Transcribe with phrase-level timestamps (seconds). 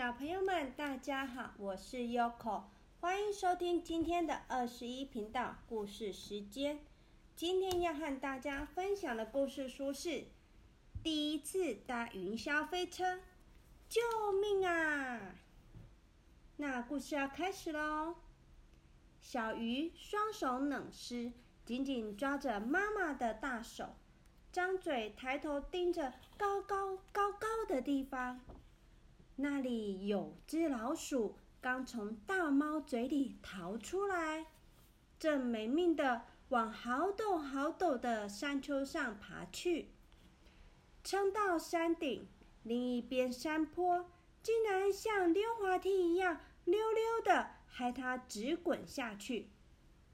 [0.00, 2.62] 小朋友们，大家好，我是 Yoko，
[3.00, 6.80] 欢迎收听今天的二十一频道故事时间。
[7.36, 10.08] 今天要和大家分享的故事书是
[11.02, 13.16] 《第一次搭云霄飞车》，
[13.90, 14.00] 救
[14.40, 15.34] 命啊！
[16.56, 18.14] 那故事要开始喽。
[19.20, 21.30] 小鱼双手冷湿，
[21.66, 23.96] 紧紧抓着妈妈的大手，
[24.50, 28.40] 张嘴抬头盯着高高高高的地方。
[29.40, 34.46] 那里有只老鼠，刚从大猫嘴里逃出来，
[35.18, 39.92] 正没命的往好陡好陡的山丘上爬去。
[41.02, 42.28] 撑到山顶，
[42.62, 44.10] 另一边山坡
[44.42, 49.48] 竟然像溜滑梯一样溜溜的，害它直滚下去。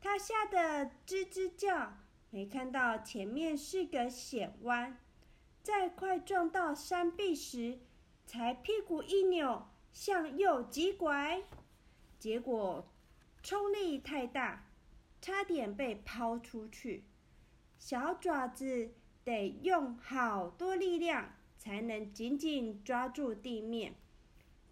[0.00, 1.94] 它吓得吱吱叫，
[2.30, 5.00] 没看到前面是个险弯，
[5.64, 7.80] 在快撞到山壁时。
[8.26, 11.44] 才屁股一扭，向右急拐，
[12.18, 12.92] 结果
[13.42, 14.68] 冲力太大，
[15.22, 17.04] 差点被抛出去。
[17.78, 23.94] 小爪子得用好多力量才能紧紧抓住地面。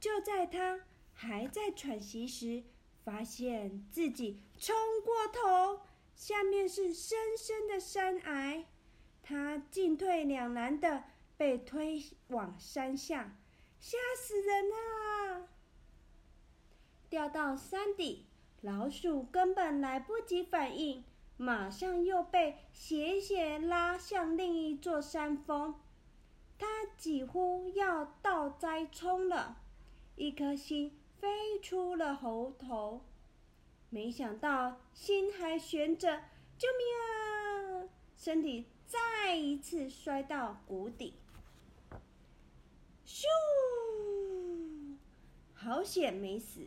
[0.01, 0.81] 就在他
[1.13, 2.65] 还在喘息时，
[3.05, 4.75] 发现自己冲
[5.05, 5.83] 过头，
[6.15, 8.65] 下面是深深的山崖，
[9.23, 11.05] 他进退两难的
[11.37, 13.39] 被推往山下。
[13.87, 15.47] 吓死人了！
[17.11, 18.25] 掉到山底，
[18.63, 21.05] 老鼠根本来不及反应，
[21.37, 25.79] 马上又被斜斜拉向另一座山峰。
[26.59, 29.59] 它几乎要倒栽葱了，
[30.17, 33.03] 一颗心飞出了喉头。
[33.91, 36.23] 没想到心还悬着，
[36.57, 37.89] 救命啊！
[38.17, 41.13] 身体再一次摔到谷底。
[43.07, 43.27] 咻！
[45.65, 46.67] 好险没死，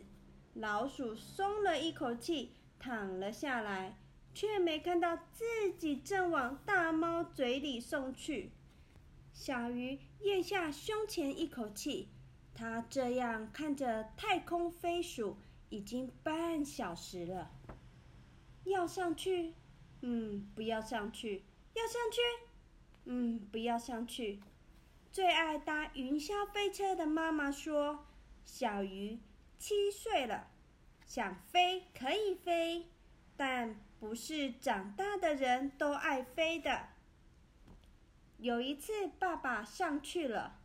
[0.54, 3.96] 老鼠松了一口气，躺了下来，
[4.34, 8.50] 却没看到自己正往大猫嘴里送去。
[9.32, 12.08] 小鱼咽下胸前一口气，
[12.56, 15.36] 它这样看着太空飞鼠
[15.68, 17.52] 已经半小时了。
[18.64, 19.54] 要上去？
[20.00, 21.44] 嗯，不要上去。
[21.74, 22.20] 要上去？
[23.04, 24.40] 嗯，不要上去。
[25.12, 28.04] 最爱搭云霄飞车的妈妈说
[28.50, 29.20] ：“小鱼
[29.58, 30.48] 七岁了，
[31.04, 32.86] 想飞可以飞，
[33.36, 36.88] 但不是长大的人都爱飞的。”
[38.38, 40.60] 有一次，爸爸上去了，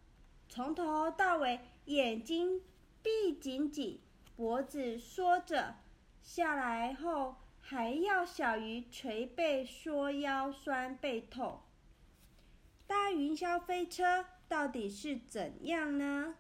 [0.48, 2.62] 从头到尾眼睛
[3.04, 4.00] 闭紧紧，
[4.38, 5.76] 脖子缩着，
[6.22, 11.60] 下来后还要小鱼捶背，说腰酸背痛。
[12.88, 16.36] 搭云霄飞车到底是怎样呢？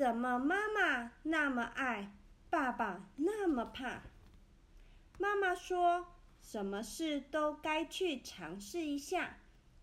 [0.00, 2.10] 怎么妈妈那么爱，
[2.48, 4.04] 爸爸那么怕？
[5.18, 9.40] 妈妈说：“什么事都该去尝试一下，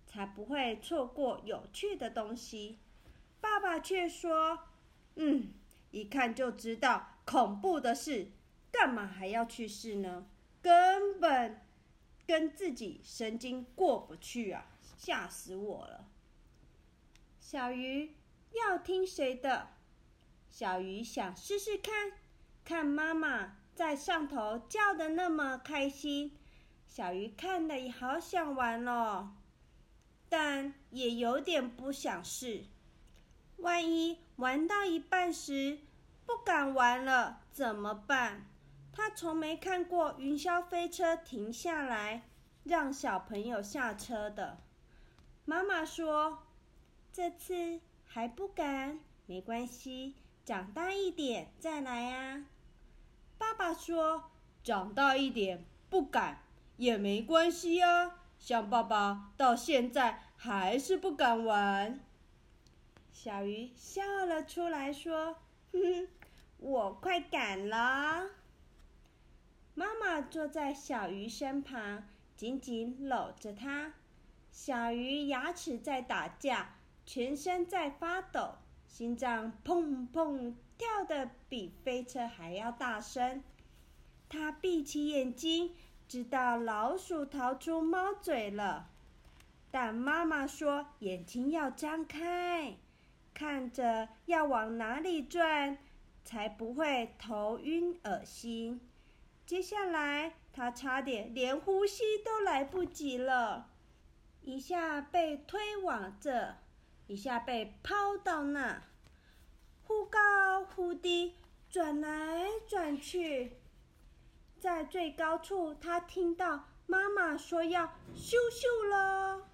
[0.08, 2.80] 才不会错过有趣的东西。”
[3.40, 4.62] 爸爸却说
[5.18, 5.54] ：“嗯，
[5.92, 8.32] 一看就知道恐怖的事，
[8.72, 10.26] 干嘛还要去试呢？
[10.64, 11.62] 根本
[12.26, 14.66] 跟自己神经过不去啊！”
[14.98, 16.08] 吓死我了！
[17.40, 18.16] 小鱼
[18.54, 19.77] 要听谁的？
[20.58, 22.14] 小鱼想试试看，
[22.66, 26.36] 看妈妈在上头叫的那么开心，
[26.88, 29.36] 小鱼看了也好想玩哦，
[30.28, 32.66] 但也有点不想试。
[33.58, 35.78] 万一玩到一半时
[36.26, 38.48] 不敢玩了怎么办？
[38.92, 42.24] 他从没看过云霄飞车停下来
[42.64, 44.58] 让小朋友下车的。
[45.46, 46.48] 妈妈说
[47.14, 50.16] ：“这次还不敢，没关系，
[50.48, 52.46] 长大一点再来啊。”
[53.38, 54.32] 爸爸说
[54.64, 56.42] ：“长大一点不敢
[56.78, 62.00] 也没关系啊，像爸爸到现在还是不敢玩。”
[63.12, 65.34] 小鱼笑了出来，说
[65.74, 66.08] ：“哼哼，
[66.60, 68.30] 我快敢了。”
[69.76, 72.08] 妈妈坐在小鱼身旁，
[72.38, 73.96] 紧紧搂着它。
[74.50, 78.56] 小鱼牙齿在打架，全身在发抖，
[78.88, 83.44] 心脏砰砰跳的比飞车还要大声。
[84.30, 85.76] 它闭起眼睛，
[86.08, 88.90] 知道老鼠逃出猫嘴了。
[89.70, 92.78] 但妈妈说眼睛要张开，
[93.34, 95.78] 看着要往哪里转，
[96.24, 98.82] 才不会头晕恶心。
[99.46, 103.70] 接下来，它差点连呼吸都来不及了。
[104.42, 106.56] 一下被推往这，
[107.08, 108.84] 一下被抛到那，
[109.84, 111.36] 忽高忽低
[111.70, 113.54] 转来转去。
[114.60, 119.48] 在最高处，他听到妈妈说要咻咻了。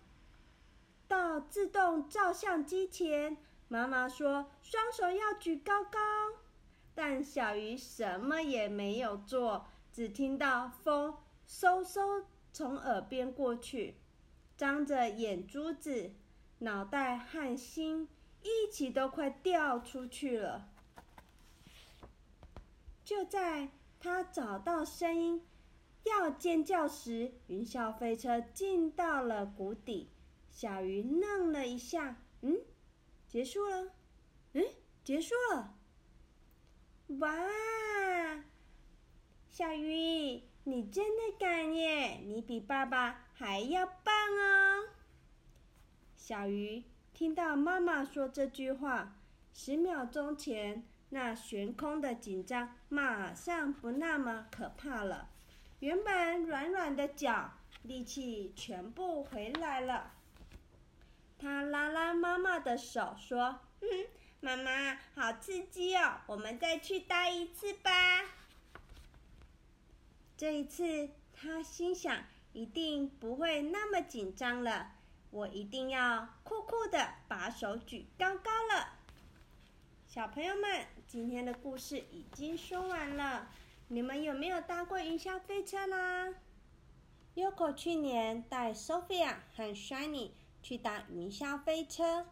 [1.08, 6.00] 到自动照相机前，妈妈说双手要举高高。
[6.96, 11.18] 但小鱼什么也没有做，只听到风
[11.48, 13.98] 嗖嗖从耳边过去，
[14.56, 16.12] 张着眼珠子，
[16.64, 18.08] 脑袋和心
[18.42, 20.70] 一起都快掉出去了。
[23.04, 23.68] 就在
[24.00, 25.46] 他找到声音
[26.06, 30.10] 要尖叫时，云霄飞车进到了谷底。
[30.50, 32.58] 小鱼愣了一下，嗯，
[33.28, 33.92] 结束了，
[34.54, 34.64] 嗯，
[35.04, 35.76] 结束了。
[37.20, 37.30] 哇，
[39.50, 42.22] 小鱼，你真的敢耶！
[42.24, 44.93] 你比爸爸还要棒哦！
[46.26, 49.14] 小鱼听到妈妈说这句话，
[49.54, 55.28] 十秒钟前那悬空的紧张马上不那么可怕了，
[55.80, 60.14] 原本软软的脚力气全部回来了。
[61.38, 63.88] 他拉拉妈妈的手，说：“嗯。”
[64.40, 66.22] 妈妈，好刺激哦！
[66.28, 67.92] 我们再去搭一次吧。
[70.38, 72.24] 这一次，他心想，
[72.54, 74.94] 一定不会那么紧张了。
[75.34, 78.88] 我一定要酷酷的把手举高高了。
[80.08, 83.48] 小朋友们，今天的故事已经说完了。
[83.88, 86.36] 你们有没有搭过云霄飞车啦
[87.34, 90.30] ？Yoko 去年带 Sophia 和 Shiny
[90.62, 92.28] 去搭云霄飞车。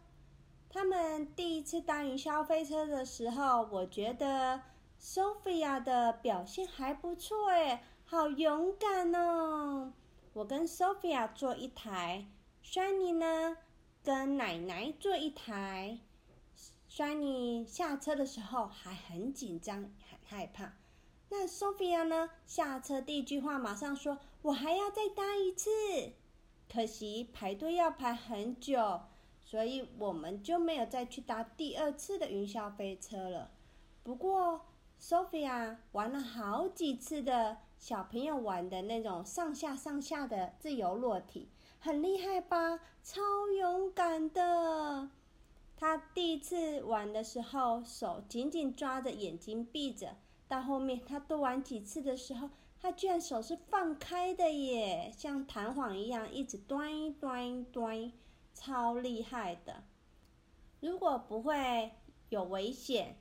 [0.70, 4.62] 他们第一次搭云霄飞车的时候，我觉得
[5.00, 9.92] Sophia 的表现还不错诶，好勇敢哦！
[10.34, 12.26] 我跟 Sophia 坐一台
[12.62, 13.58] 山妮呢
[14.02, 15.98] 跟奶奶坐一台。
[16.88, 20.72] 山妮下车的时候还很紧张，很害怕。
[21.28, 25.70] 那 Sophia 呢下车第一句话马上说：“我还要再搭一次。”
[26.72, 29.02] 可惜排队要排很久。
[29.44, 33.50] 所以我们就没有再去搭第二次的云霄飞车了。
[34.02, 34.64] 不过
[34.98, 41.48] ，Sophia 玩了好几次的小朋友玩的那种上下上下的自由落体，
[41.80, 42.78] 很厉害吧？
[43.02, 43.20] 超
[43.58, 45.10] 勇敢的。
[45.76, 50.14] 他第一次玩的时候，手紧紧抓着，眼睛闭着。
[50.46, 52.50] 到后面他多玩几次的时候，
[52.80, 58.12] 他居然手是放开的耶，像弹簧一样，一直端端端。
[58.54, 59.82] 超厉害的！
[60.78, 61.90] 如果不会
[62.28, 63.16] 有危险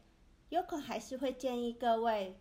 [0.51, 2.39] ，Yoko 还是会建议各位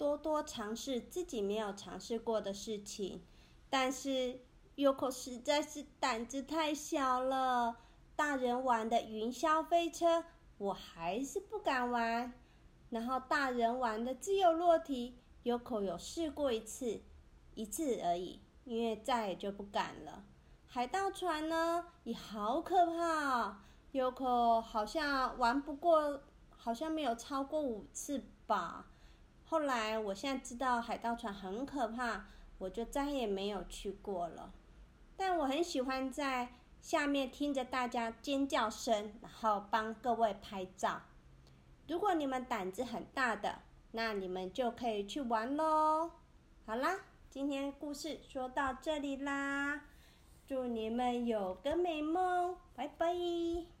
[0.00, 3.20] 多多尝试自己没有尝试过的事情。
[3.68, 4.40] 但是
[4.76, 7.76] Yoko 实在是胆子太小了，
[8.16, 10.24] 大人玩的云霄飞车
[10.56, 12.32] 我还是不敢玩。
[12.88, 17.02] 然后大人玩的自由落体，Yoko 有试过一次，
[17.54, 20.24] 一次而已，因为再也就不敢了。
[20.64, 23.60] 海盗船呢也好可怕
[23.92, 28.86] ，Yoko 好像玩不过，好像没有超过五次吧。
[29.50, 32.26] 后来我现在知道海盗船很可怕，
[32.58, 34.52] 我就再也没有去过了。
[35.16, 41.02] 但我很喜欢在下面听着大家尖叫声，然后帮各位拍照。
[41.88, 46.12] 如果你们胆子很大的，那你们就可以去玩喽。
[46.64, 49.82] 好啦，今天故事说到这里啦。
[50.46, 53.79] 祝你们有个美梦，拜拜。